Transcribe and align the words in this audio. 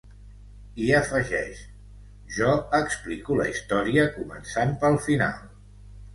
I 0.85 0.87
afegeix: 0.99 1.59
Jo 2.39 2.55
explico 2.79 3.37
la 3.41 3.47
història 3.53 4.09
començant 4.19 4.75
pel 4.87 4.99
final. 5.11 5.47